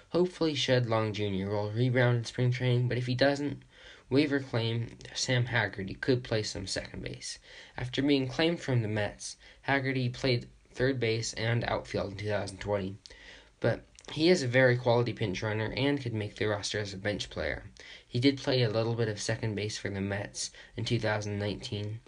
Hopefully, 0.08 0.56
Shed 0.56 0.88
Long 0.88 1.12
Jr. 1.12 1.48
will 1.48 1.70
rebound 1.70 2.16
in 2.16 2.24
spring 2.24 2.50
training, 2.50 2.88
but 2.88 2.98
if 2.98 3.06
he 3.06 3.14
doesn't, 3.14 3.62
waiver 4.10 4.40
claim 4.40 4.98
Sam 5.14 5.46
Haggerty 5.46 5.94
could 5.94 6.24
play 6.24 6.42
some 6.42 6.66
second 6.66 7.02
base. 7.02 7.38
After 7.78 8.02
being 8.02 8.26
claimed 8.26 8.60
from 8.60 8.82
the 8.82 8.88
Mets, 8.88 9.36
Haggerty 9.62 10.08
played 10.08 10.48
third 10.72 10.98
base 10.98 11.32
and 11.34 11.62
outfield 11.64 12.12
in 12.12 12.18
2020, 12.18 12.96
but 13.60 13.84
he 14.12 14.28
is 14.28 14.42
a 14.42 14.48
very 14.48 14.76
quality 14.76 15.12
pinch 15.12 15.42
runner 15.42 15.72
and 15.76 16.00
could 16.00 16.12
make 16.12 16.34
the 16.34 16.46
roster 16.46 16.80
as 16.80 16.92
a 16.92 16.96
bench 16.96 17.30
player. 17.30 17.70
He 18.06 18.18
did 18.18 18.38
play 18.38 18.62
a 18.62 18.68
little 18.68 18.94
bit 18.94 19.08
of 19.08 19.20
second 19.20 19.54
base 19.54 19.78
for 19.78 19.88
the 19.88 20.00
Mets 20.00 20.50
in 20.76 20.84
2019, 20.84 22.00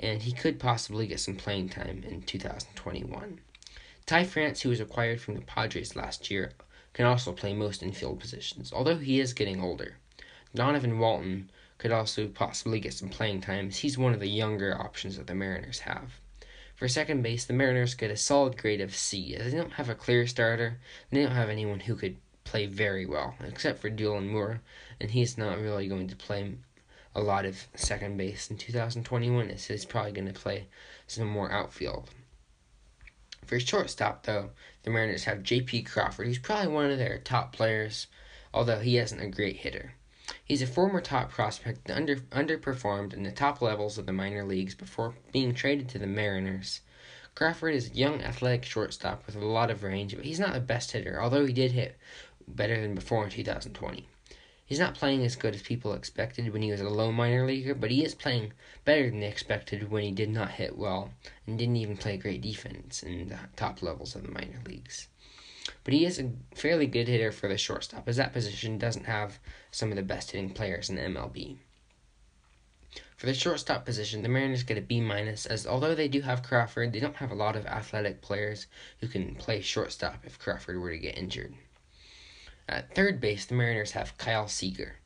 and 0.00 0.22
he 0.22 0.32
could 0.32 0.58
possibly 0.58 1.06
get 1.06 1.20
some 1.20 1.36
playing 1.36 1.68
time 1.68 2.02
in 2.04 2.22
2021. 2.22 3.40
Ty 4.06 4.24
France, 4.24 4.62
who 4.62 4.70
was 4.70 4.80
acquired 4.80 5.20
from 5.20 5.34
the 5.34 5.42
Padres 5.42 5.94
last 5.94 6.30
year, 6.30 6.52
can 6.92 7.06
also 7.06 7.32
play 7.32 7.54
most 7.54 7.82
infield 7.82 8.18
positions, 8.18 8.72
although 8.72 8.98
he 8.98 9.20
is 9.20 9.32
getting 9.32 9.60
older. 9.60 9.98
Donovan 10.54 10.98
Walton 10.98 11.50
could 11.78 11.90
also 11.90 12.28
possibly 12.28 12.78
get 12.78 12.94
some 12.94 13.08
playing 13.08 13.40
time, 13.40 13.70
he's 13.70 13.98
one 13.98 14.14
of 14.14 14.20
the 14.20 14.28
younger 14.28 14.80
options 14.80 15.16
that 15.16 15.26
the 15.26 15.34
Mariners 15.34 15.80
have. 15.80 16.20
For 16.76 16.88
second 16.88 17.22
base, 17.22 17.44
the 17.44 17.52
Mariners 17.52 17.94
get 17.94 18.10
a 18.10 18.16
solid 18.16 18.56
grade 18.56 18.80
of 18.80 18.94
C, 18.94 19.34
as 19.34 19.52
they 19.52 19.58
don't 19.58 19.72
have 19.74 19.88
a 19.88 19.94
clear 19.94 20.26
starter, 20.26 20.78
they 21.10 21.22
don't 21.22 21.32
have 21.32 21.48
anyone 21.48 21.80
who 21.80 21.96
could 21.96 22.16
play 22.44 22.66
very 22.66 23.04
well, 23.06 23.34
except 23.40 23.80
for 23.80 23.90
Dylan 23.90 24.28
Moore, 24.28 24.60
and 25.00 25.10
he's 25.10 25.36
not 25.36 25.58
really 25.58 25.88
going 25.88 26.08
to 26.08 26.16
play 26.16 26.54
a 27.14 27.20
lot 27.20 27.44
of 27.44 27.66
second 27.74 28.16
base 28.16 28.50
in 28.50 28.56
2021, 28.56 29.56
so 29.58 29.74
he's 29.74 29.84
probably 29.84 30.12
going 30.12 30.32
to 30.32 30.40
play 30.40 30.66
some 31.06 31.26
more 31.26 31.50
outfield. 31.50 32.10
For 33.44 33.60
shortstop, 33.60 34.24
though, 34.24 34.50
the 34.84 34.90
Mariners 34.90 35.24
have 35.24 35.42
J.P. 35.42 35.82
Crawford, 35.82 36.26
who's 36.26 36.38
probably 36.38 36.72
one 36.72 36.90
of 36.90 36.98
their 36.98 37.18
top 37.18 37.52
players, 37.52 38.06
although 38.52 38.80
he 38.80 38.98
isn't 38.98 39.20
a 39.20 39.28
great 39.28 39.56
hitter. 39.56 39.94
He's 40.44 40.62
a 40.62 40.66
former 40.66 41.00
top 41.00 41.30
prospect 41.30 41.84
that 41.86 41.96
under, 41.96 42.16
underperformed 42.16 43.12
in 43.12 43.24
the 43.24 43.30
top 43.30 43.60
levels 43.60 43.98
of 43.98 44.06
the 44.06 44.12
minor 44.12 44.44
leagues 44.44 44.74
before 44.74 45.14
being 45.32 45.54
traded 45.54 45.88
to 45.90 45.98
the 45.98 46.06
Mariners. 46.06 46.80
Crawford 47.34 47.74
is 47.74 47.90
a 47.90 47.94
young, 47.94 48.22
athletic 48.22 48.64
shortstop 48.64 49.26
with 49.26 49.36
a 49.36 49.44
lot 49.44 49.70
of 49.70 49.82
range, 49.82 50.14
but 50.14 50.24
he's 50.24 50.40
not 50.40 50.52
the 50.52 50.60
best 50.60 50.92
hitter, 50.92 51.20
although 51.20 51.44
he 51.44 51.52
did 51.52 51.72
hit 51.72 51.98
better 52.46 52.80
than 52.80 52.94
before 52.94 53.24
in 53.24 53.30
2020. 53.30 54.06
He's 54.66 54.78
not 54.78 54.94
playing 54.94 55.24
as 55.24 55.36
good 55.36 55.54
as 55.54 55.62
people 55.62 55.92
expected 55.92 56.50
when 56.52 56.62
he 56.62 56.70
was 56.70 56.80
a 56.80 56.88
low 56.88 57.12
minor 57.12 57.44
leaguer, 57.44 57.74
but 57.74 57.90
he 57.90 58.02
is 58.02 58.14
playing 58.14 58.52
better 58.84 59.10
than 59.10 59.20
they 59.20 59.28
expected 59.28 59.90
when 59.90 60.04
he 60.04 60.10
did 60.10 60.30
not 60.30 60.52
hit 60.52 60.78
well 60.78 61.10
and 61.46 61.58
didn't 61.58 61.76
even 61.76 61.98
play 61.98 62.16
great 62.16 62.40
defense 62.40 63.02
in 63.02 63.28
the 63.28 63.38
top 63.56 63.82
levels 63.82 64.14
of 64.14 64.22
the 64.22 64.30
minor 64.30 64.60
leagues. 64.64 65.08
But 65.82 65.94
he 65.94 66.04
is 66.04 66.18
a 66.18 66.30
fairly 66.54 66.86
good 66.86 67.08
hitter 67.08 67.32
for 67.32 67.48
the 67.48 67.56
shortstop, 67.56 68.08
as 68.08 68.16
that 68.16 68.32
position 68.32 68.78
doesn't 68.78 69.06
have 69.06 69.38
some 69.70 69.90
of 69.90 69.96
the 69.96 70.02
best 70.02 70.30
hitting 70.30 70.50
players 70.50 70.90
in 70.90 70.96
the 70.96 71.02
MLB. 71.02 71.56
For 73.16 73.26
the 73.26 73.34
shortstop 73.34 73.86
position, 73.86 74.22
the 74.22 74.28
Mariners 74.28 74.62
get 74.62 74.76
a 74.76 74.82
B 74.82 75.00
minus, 75.00 75.46
as 75.46 75.66
although 75.66 75.94
they 75.94 76.08
do 76.08 76.20
have 76.20 76.42
Crawford, 76.42 76.92
they 76.92 77.00
don't 77.00 77.16
have 77.16 77.30
a 77.30 77.34
lot 77.34 77.56
of 77.56 77.64
athletic 77.64 78.20
players 78.20 78.66
who 79.00 79.08
can 79.08 79.34
play 79.36 79.60
shortstop 79.60 80.24
if 80.24 80.38
Crawford 80.38 80.78
were 80.78 80.90
to 80.90 80.98
get 80.98 81.16
injured. 81.16 81.54
At 82.68 82.94
third 82.94 83.20
base, 83.20 83.46
the 83.46 83.54
Mariners 83.54 83.92
have 83.92 84.18
Kyle 84.18 84.48
Seager. 84.48 84.96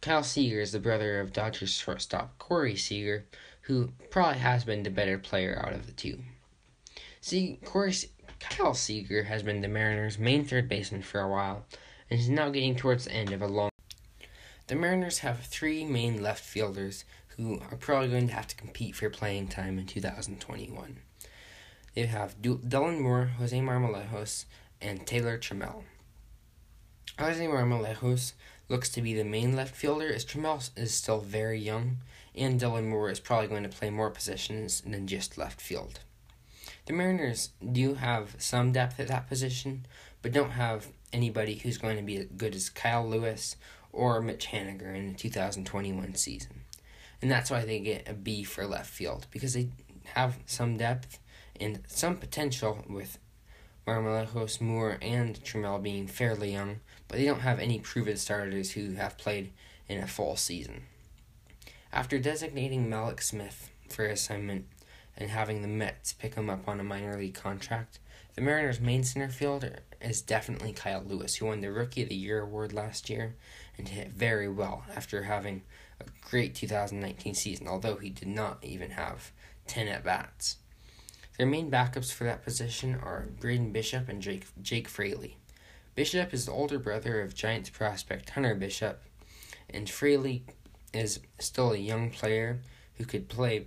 Kyle 0.00 0.22
Seager 0.22 0.60
is 0.60 0.72
the 0.72 0.78
brother 0.78 1.20
of 1.20 1.32
Dodgers 1.32 1.74
shortstop 1.74 2.38
Corey 2.38 2.76
Seager, 2.76 3.26
who 3.62 3.92
probably 4.10 4.38
has 4.38 4.64
been 4.64 4.82
the 4.82 4.90
better 4.90 5.18
player 5.18 5.62
out 5.62 5.74
of 5.74 5.86
the 5.86 5.92
two. 5.92 6.20
See, 7.20 7.58
Corey, 7.64 7.94
Kyle 8.40 8.74
Seager 8.74 9.24
has 9.24 9.42
been 9.42 9.60
the 9.60 9.68
Mariners' 9.68 10.18
main 10.18 10.44
third 10.44 10.68
baseman 10.68 11.02
for 11.02 11.20
a 11.20 11.28
while, 11.28 11.66
and 12.10 12.18
is 12.18 12.28
now 12.28 12.48
getting 12.48 12.74
towards 12.74 13.04
the 13.04 13.12
end 13.12 13.32
of 13.32 13.42
a 13.42 13.46
long. 13.46 13.70
The 14.66 14.74
Mariners 14.74 15.18
have 15.18 15.40
three 15.40 15.84
main 15.84 16.22
left 16.22 16.42
fielders 16.42 17.04
who 17.36 17.60
are 17.70 17.76
probably 17.76 18.08
going 18.08 18.28
to 18.28 18.34
have 18.34 18.48
to 18.48 18.56
compete 18.56 18.96
for 18.96 19.10
playing 19.10 19.48
time 19.48 19.78
in 19.78 19.86
2021. 19.86 20.96
They 21.94 22.06
have 22.06 22.40
Dylan 22.40 23.00
Moore, 23.00 23.32
Jose 23.38 23.58
Marmolejos, 23.58 24.46
and 24.80 25.06
Taylor 25.06 25.38
Trammell. 25.38 25.84
Jose 27.18 27.46
Marmolejos 27.46 28.32
looks 28.68 28.88
to 28.90 29.02
be 29.02 29.12
the 29.12 29.24
main 29.24 29.54
left 29.54 29.74
fielder 29.74 30.12
as 30.12 30.24
Trammell 30.24 30.70
is 30.76 30.94
still 30.94 31.20
very 31.20 31.58
young, 31.58 31.98
and 32.34 32.60
Dylan 32.60 32.86
Moore 32.86 33.10
is 33.10 33.20
probably 33.20 33.48
going 33.48 33.64
to 33.64 33.68
play 33.68 33.90
more 33.90 34.10
positions 34.10 34.80
than 34.80 35.06
just 35.06 35.36
left 35.36 35.60
field. 35.60 36.00
The 36.90 36.96
Mariners 36.96 37.50
do 37.70 37.94
have 37.94 38.34
some 38.38 38.72
depth 38.72 38.98
at 38.98 39.06
that 39.06 39.28
position, 39.28 39.86
but 40.22 40.32
don't 40.32 40.50
have 40.50 40.88
anybody 41.12 41.54
who's 41.54 41.78
going 41.78 41.96
to 41.96 42.02
be 42.02 42.16
as 42.16 42.26
good 42.36 42.52
as 42.52 42.68
Kyle 42.68 43.08
Lewis 43.08 43.54
or 43.92 44.20
Mitch 44.20 44.48
Haniger 44.48 44.92
in 44.92 45.06
the 45.06 45.14
2021 45.14 46.16
season. 46.16 46.62
And 47.22 47.30
that's 47.30 47.48
why 47.48 47.64
they 47.64 47.78
get 47.78 48.08
a 48.08 48.12
B 48.12 48.42
for 48.42 48.66
left 48.66 48.90
field, 48.90 49.28
because 49.30 49.54
they 49.54 49.68
have 50.14 50.40
some 50.46 50.78
depth 50.78 51.20
and 51.60 51.78
some 51.86 52.16
potential 52.16 52.84
with 52.88 53.20
Marmolejos, 53.86 54.60
Moore, 54.60 54.98
and 55.00 55.40
Trammell 55.44 55.80
being 55.80 56.08
fairly 56.08 56.50
young, 56.50 56.80
but 57.06 57.18
they 57.18 57.24
don't 57.24 57.42
have 57.42 57.60
any 57.60 57.78
proven 57.78 58.16
starters 58.16 58.72
who 58.72 58.94
have 58.94 59.16
played 59.16 59.52
in 59.88 60.02
a 60.02 60.08
full 60.08 60.34
season. 60.34 60.82
After 61.92 62.18
designating 62.18 62.90
Mallex 62.90 63.22
Smith 63.22 63.70
for 63.88 64.06
assignment 64.06 64.66
and 65.16 65.30
having 65.30 65.62
the 65.62 65.68
Mets 65.68 66.12
pick 66.12 66.34
him 66.34 66.48
up 66.48 66.68
on 66.68 66.80
a 66.80 66.84
minor 66.84 67.16
league 67.16 67.34
contract, 67.34 67.98
the 68.34 68.40
Mariners' 68.40 68.80
main 68.80 69.04
center 69.04 69.28
fielder 69.28 69.80
is 70.00 70.22
definitely 70.22 70.72
Kyle 70.72 71.02
Lewis, 71.04 71.36
who 71.36 71.46
won 71.46 71.60
the 71.60 71.72
Rookie 71.72 72.02
of 72.02 72.08
the 72.08 72.14
Year 72.14 72.40
award 72.40 72.72
last 72.72 73.10
year 73.10 73.34
and 73.76 73.88
hit 73.88 74.08
very 74.10 74.48
well 74.48 74.84
after 74.94 75.24
having 75.24 75.62
a 76.00 76.04
great 76.28 76.54
2019 76.54 77.34
season, 77.34 77.68
although 77.68 77.96
he 77.96 78.10
did 78.10 78.28
not 78.28 78.58
even 78.62 78.92
have 78.92 79.32
10 79.66 79.88
at 79.88 80.04
bats. 80.04 80.56
Their 81.36 81.46
main 81.46 81.70
backups 81.70 82.12
for 82.12 82.24
that 82.24 82.44
position 82.44 82.94
are 82.94 83.28
Braden 83.40 83.72
Bishop 83.72 84.08
and 84.08 84.20
Jake, 84.20 84.46
Jake 84.62 84.88
Fraley. 84.88 85.36
Bishop 85.94 86.32
is 86.32 86.46
the 86.46 86.52
older 86.52 86.78
brother 86.78 87.20
of 87.20 87.34
Giants 87.34 87.70
prospect 87.70 88.30
Hunter 88.30 88.54
Bishop, 88.54 89.02
and 89.68 89.88
Fraley 89.88 90.44
is 90.92 91.20
still 91.38 91.72
a 91.72 91.78
young 91.78 92.10
player 92.10 92.60
who 92.96 93.04
could 93.04 93.28
play 93.28 93.66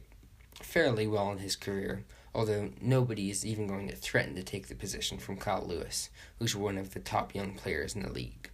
fairly 0.62 1.07
well 1.07 1.31
in 1.31 1.39
his 1.39 1.55
career, 1.55 2.03
although 2.33 2.72
nobody 2.81 3.29
is 3.29 3.45
even 3.45 3.67
going 3.67 3.88
to 3.88 3.95
threaten 3.95 4.36
to 4.36 4.43
take 4.43 4.67
the 4.67 4.75
position 4.75 5.17
from 5.17 5.38
Kyle 5.38 5.65
Lewis, 5.65 6.10
who's 6.39 6.55
one 6.55 6.77
of 6.77 6.93
the 6.93 7.00
top 7.00 7.36
young 7.36 7.53
players 7.53 7.95
in 7.95 8.03
the 8.03 8.12
league. 8.12 8.50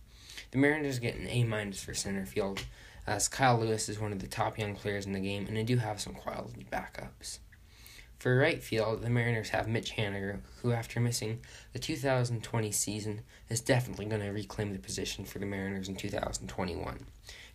The 0.51 0.57
Mariners 0.57 0.99
get 0.99 1.15
an 1.15 1.27
A 1.27 1.43
minus 1.43 1.83
for 1.83 1.93
center 1.93 2.25
field, 2.25 2.65
as 3.05 3.27
Kyle 3.27 3.59
Lewis 3.59 3.89
is 3.89 3.99
one 3.99 4.11
of 4.11 4.19
the 4.19 4.27
top 4.27 4.57
young 4.57 4.75
players 4.75 5.05
in 5.05 5.13
the 5.13 5.19
game, 5.19 5.47
and 5.47 5.55
they 5.55 5.63
do 5.63 5.77
have 5.77 6.01
some 6.01 6.13
quality 6.13 6.65
backups. 6.71 7.39
For 8.19 8.35
right 8.37 8.61
field, 8.61 9.01
the 9.01 9.09
Mariners 9.09 9.49
have 9.49 9.69
Mitch 9.69 9.95
Haniger, 9.95 10.41
who, 10.61 10.73
after 10.73 10.99
missing 10.99 11.39
the 11.71 11.79
2020 11.79 12.69
season, 12.71 13.21
is 13.47 13.61
definitely 13.61 14.07
going 14.07 14.21
to 14.21 14.29
reclaim 14.31 14.73
the 14.73 14.79
position 14.79 15.23
for 15.23 15.39
the 15.39 15.45
Mariners 15.45 15.87
in 15.87 15.95
2021. 15.95 17.05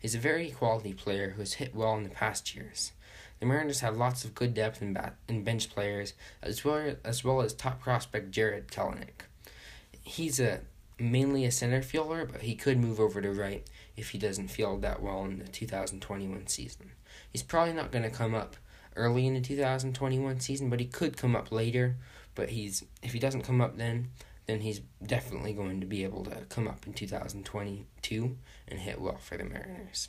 He's 0.00 0.14
a 0.14 0.18
very 0.18 0.50
quality 0.50 0.94
player 0.94 1.30
who 1.30 1.40
has 1.40 1.54
hit 1.54 1.74
well 1.74 1.94
in 1.96 2.04
the 2.04 2.08
past 2.08 2.54
years. 2.54 2.92
The 3.40 3.46
Mariners 3.46 3.80
have 3.80 3.96
lots 3.96 4.24
of 4.24 4.34
good 4.34 4.54
depth 4.54 4.80
in, 4.80 4.92
bat- 4.92 5.16
in 5.28 5.44
bench 5.44 5.70
players, 5.70 6.14
as 6.42 6.64
well 6.64 6.96
as 7.04 7.24
well 7.24 7.40
as 7.40 7.52
top 7.52 7.80
prospect 7.80 8.30
Jarred 8.30 8.68
Kelenic. 8.68 9.26
He's 10.02 10.40
a 10.40 10.60
mainly 10.98 11.44
a 11.44 11.50
center 11.50 11.82
fielder, 11.82 12.24
but 12.30 12.42
he 12.42 12.54
could 12.54 12.78
move 12.78 13.00
over 13.00 13.20
to 13.20 13.30
right 13.32 13.68
if 13.96 14.10
he 14.10 14.18
doesn't 14.18 14.48
field 14.48 14.82
that 14.82 15.02
well 15.02 15.24
in 15.24 15.38
the 15.38 15.48
2021 15.48 16.46
season. 16.46 16.92
He's 17.32 17.42
probably 17.42 17.74
not 17.74 17.90
going 17.90 18.04
to 18.04 18.10
come 18.10 18.34
up 18.34 18.56
early 18.96 19.26
in 19.26 19.34
the 19.34 19.40
2021 19.40 20.40
season, 20.40 20.70
but 20.70 20.80
he 20.80 20.86
could 20.86 21.16
come 21.16 21.34
up 21.34 21.50
later. 21.50 21.96
But 22.34 22.50
he's 22.50 22.84
if 23.02 23.12
he 23.12 23.18
doesn't 23.18 23.42
come 23.42 23.60
up 23.60 23.76
then, 23.76 24.08
then 24.46 24.60
he's 24.60 24.80
definitely 25.04 25.52
going 25.52 25.80
to 25.80 25.86
be 25.86 26.04
able 26.04 26.24
to 26.24 26.36
come 26.48 26.68
up 26.68 26.86
in 26.86 26.92
2022 26.92 28.36
and 28.68 28.80
hit 28.80 29.00
well 29.00 29.18
for 29.18 29.36
the 29.36 29.44
Mariners. 29.44 30.08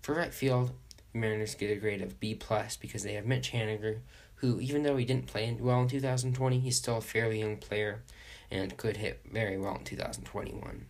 For 0.00 0.14
right 0.14 0.32
field, 0.32 0.72
Mariners 1.20 1.54
get 1.54 1.70
a 1.70 1.76
grade 1.76 2.02
of 2.02 2.20
B 2.20 2.34
plus 2.34 2.76
because 2.76 3.02
they 3.02 3.14
have 3.14 3.26
Mitch 3.26 3.52
Haniger, 3.52 3.98
who 4.36 4.60
even 4.60 4.82
though 4.82 4.96
he 4.96 5.04
didn't 5.04 5.26
play 5.26 5.56
well 5.58 5.82
in 5.82 5.88
2020, 5.88 6.60
he's 6.60 6.76
still 6.76 6.98
a 6.98 7.02
fairly 7.02 7.40
young 7.40 7.56
player 7.56 8.02
and 8.50 8.76
could 8.76 8.96
hit 8.96 9.20
very 9.30 9.58
well 9.58 9.76
in 9.76 9.84
2021. 9.84 10.86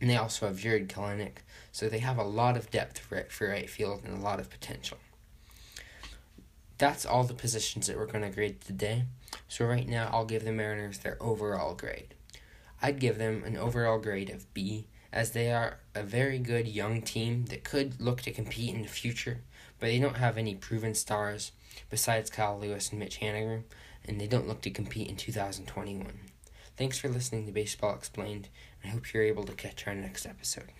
And 0.00 0.10
they 0.10 0.16
also 0.16 0.46
have 0.46 0.58
Jarred 0.58 0.88
Kelenic, 0.88 1.38
so 1.72 1.88
they 1.88 2.00
have 2.00 2.18
a 2.18 2.22
lot 2.22 2.56
of 2.56 2.70
depth 2.70 2.98
for 2.98 3.26
for 3.30 3.48
right 3.48 3.68
field 3.68 4.02
and 4.04 4.16
a 4.16 4.20
lot 4.20 4.40
of 4.40 4.50
potential. 4.50 4.98
That's 6.78 7.06
all 7.06 7.24
the 7.24 7.32
positions 7.32 7.86
that 7.86 7.96
we're 7.96 8.06
going 8.06 8.22
to 8.22 8.30
grade 8.30 8.60
today. 8.60 9.04
So 9.48 9.64
right 9.64 9.88
now, 9.88 10.10
I'll 10.12 10.26
give 10.26 10.44
the 10.44 10.52
Mariners 10.52 10.98
their 10.98 11.16
overall 11.20 11.74
grade. 11.74 12.14
I'd 12.82 12.98
give 12.98 13.16
them 13.16 13.42
an 13.44 13.56
overall 13.56 13.98
grade 13.98 14.28
of 14.28 14.52
B 14.52 14.86
as 15.12 15.32
they 15.32 15.52
are 15.52 15.78
a 15.94 16.02
very 16.02 16.38
good 16.38 16.68
young 16.68 17.02
team 17.02 17.46
that 17.46 17.64
could 17.64 18.00
look 18.00 18.22
to 18.22 18.32
compete 18.32 18.74
in 18.74 18.82
the 18.82 18.88
future, 18.88 19.42
but 19.78 19.86
they 19.86 19.98
don't 19.98 20.16
have 20.16 20.38
any 20.38 20.54
proven 20.54 20.94
stars 20.94 21.52
besides 21.90 22.30
Kyle 22.30 22.58
Lewis 22.58 22.90
and 22.90 22.98
Mitch 22.98 23.20
Haniger, 23.20 23.62
and 24.04 24.20
they 24.20 24.26
don't 24.26 24.48
look 24.48 24.60
to 24.62 24.70
compete 24.70 25.08
in 25.08 25.16
2021. 25.16 26.06
Thanks 26.76 26.98
for 26.98 27.08
listening 27.08 27.46
to 27.46 27.52
Baseball 27.52 27.94
Explained, 27.94 28.48
and 28.82 28.90
I 28.90 28.94
hope 28.94 29.12
you're 29.12 29.22
able 29.22 29.44
to 29.44 29.52
catch 29.52 29.86
our 29.86 29.94
next 29.94 30.26
episode. 30.26 30.72